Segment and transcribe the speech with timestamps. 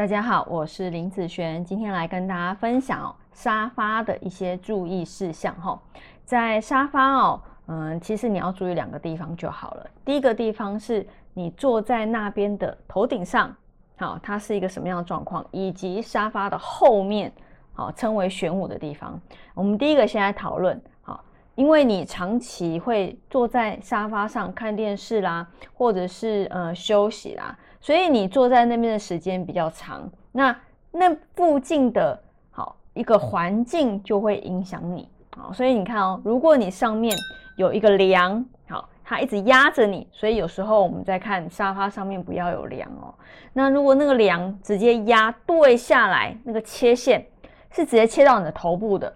[0.00, 5.78] 大家好，我是林子璇，今天来跟大家分享哦沙发的一些注意事项哈。
[6.24, 9.86] 在沙发哦，嗯，其实你要注意两个地方就好了。
[10.02, 13.54] 第一个地方是你坐在那边的头顶上，
[13.98, 17.30] 好，它是一个什么样的状况，以及沙发的后面，
[17.74, 19.20] 好，称为玄武的地方。
[19.52, 21.22] 我们第一个先来讨论，好，
[21.56, 27.54] 因为你长期会坐在沙发上看电视啦，或者是呃休息啦。
[27.80, 30.54] 所以你坐在那边的时间比较长，那
[30.92, 37.16] 那附近的好一个环境就会影响你啊，所以你看哦，如果你上面
[37.56, 43.14] 有一个梁，好，它一直压着你，所以有时候我们在看沙发上面不要有梁哦。
[43.52, 47.26] 那如果那个梁直接压对下来，那个切线
[47.70, 49.12] 是直接切到你的头部的，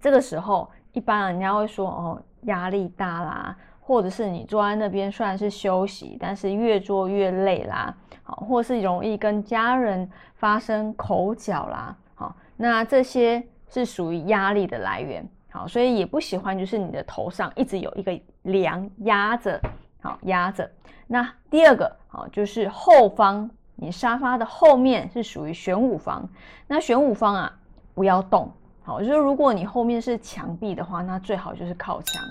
[0.00, 3.56] 这个时候一般人家会说哦，压力大啦。
[3.80, 19.60] 或者是你坐在那边虽然是休息，但是越坐越累啦，好，或是容易跟家人发生口角啦，好，那这些是属于压力的来源，好，所以也不喜欢就是你的头上一直有一个梁压着，
[20.00, 20.70] 好压着。
[21.06, 26.28] 那第二个好就是后方，你沙发的后面是属于玄武方，
[26.68, 27.52] 那玄武方啊
[27.94, 28.48] 不要动，
[28.82, 32.22] 好，就是如果你后面是墙壁的话，那最好就是靠墙。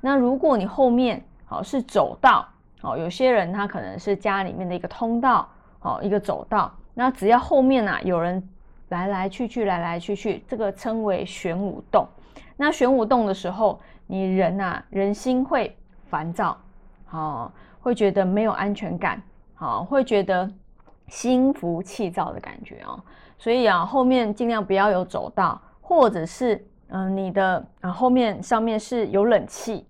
[0.00, 2.46] 那如果你后面好是走道，
[2.80, 6.72] 好，有些人他可能是家里面的一个通道，好，一个走道。
[6.94, 8.42] 那只要后面啊有人
[8.88, 12.06] 来来去去，来来去去，这个称为玄武动。
[12.56, 15.76] 那玄武动的时候，你人呐人心会
[16.08, 16.56] 烦躁，
[17.04, 19.20] 好，会觉得没有安全感，
[19.54, 20.48] 好，会觉得
[21.08, 22.98] 心浮气躁的感觉哦。
[23.38, 29.86] 所以啊，后面尽量不要有走道，或者是嗯你的啊后面上面是有冷气。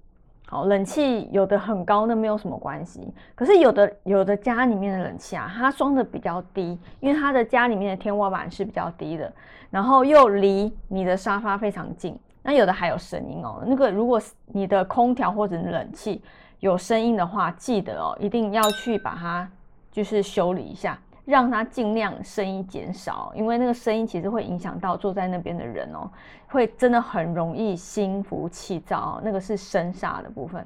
[0.46, 3.00] 好，冷气有的很高，那没有什么关系。
[3.34, 9.32] 可是有的有的家里面的冷气啊，它装的比较低，因为它的家里面的天花板是比较低的，
[9.70, 12.16] 然后又离你的沙发非常近。
[12.42, 13.64] 那有的还有声音哦。
[13.66, 16.22] 那个如果你的空调或者冷气
[16.60, 19.50] 有声音的话，记得哦，一定要去把它
[19.90, 20.96] 就是修理一下。
[21.26, 26.08] 让它尽量声音减少，因为那个声音其实会影响到坐在那边的人哦，
[26.46, 30.64] 会真的很容易心浮气躁，那个是声煞的部分，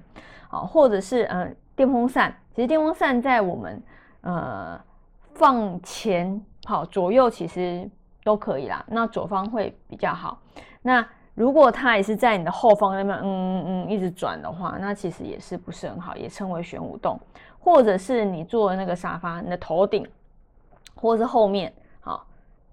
[0.50, 3.82] 好，或者是嗯电风扇，其实电风扇在我们
[4.21, 4.78] 呃
[5.32, 7.88] 放前好左右其实
[8.22, 10.38] 都可以啦，那左方会比较好。
[10.82, 11.03] 那
[11.34, 17.19] 如果它也是在你的后方那边嗯嗯嗯一直转的话，那其实也是不是很好，也称为玄武洞，
[17.59, 20.06] 或者是你坐的那个沙发，你的头顶。
[21.00, 22.27] 或是后面，好，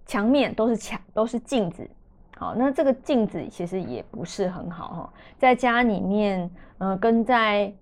[0.06, 1.90] 墙面都是墙，都是镜子，
[2.38, 7.74] 好，那这个镜子其实也不是很好哈，在家里面，呃，跟在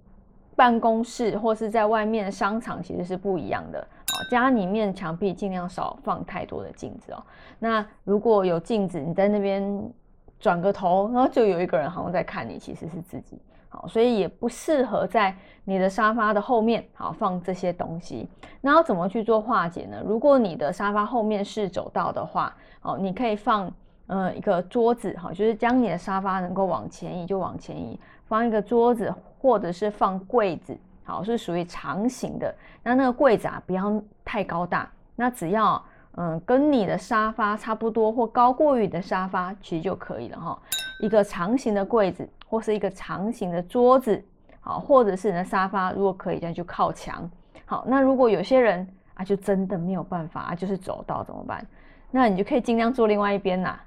[0.55, 7.23] 办公室或是在外面商场其实是不一样的，好，家里面墙壁尽量少放太多的镜子哦。
[7.59, 9.91] 那如果有镜子，你在那边
[10.39, 13.39] 转个头，然后就有一个人好像在看你，其实是自己。
[13.87, 18.29] 所以也不适合在你的沙发的后面，好放这些东西。
[18.61, 20.01] 那要怎么去做化解呢？
[20.05, 23.71] 如果你的沙发后面是走道的话，哦，你可以放
[24.07, 32.53] 呃一个桌子，哈，就是将你的沙发能够往前移就往前移，放一个桌子或者是放柜子，好是属于长形的。
[32.83, 35.83] 那那个柜子啊不要太高大，那只要
[36.17, 40.59] 嗯跟你的沙发差不多或高过于你的沙发其实就可以了哈。
[40.99, 42.27] 一个长形的柜子。
[42.47, 44.23] 或是一个长形的桌子，
[44.61, 47.29] 好，或者是你的沙发，如果可以，这样就靠墙。
[47.65, 51.65] 好，那如果有些人啊，就真的没有办法，就是走道怎么办？
[52.11, 53.77] 那你就可以尽量坐另外一边呐。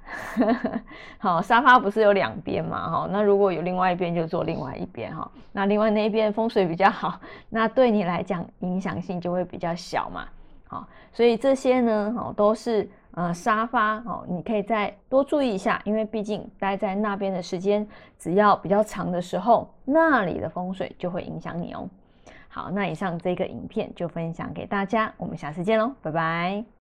[1.17, 2.91] 好，沙发不是有两边嘛？
[2.91, 5.31] 哈，那如果有另外一边，就坐另外一边哈。
[5.53, 7.19] 那另外那一边风水比较好，
[7.49, 10.25] 那对你来讲影响性就会比较小嘛。
[10.69, 12.89] 好，所以这些呢，哦，都是。
[13.13, 17.85] 呃，沙发哦，你可以再多注意一下，因为毕竟待在那边的时间，
[18.19, 21.89] 只要比较长的时候，那里的风水就会影响你哦。
[22.47, 26.78] 好，那以上这个影片就分享给大家，我们下次见喽，拜拜。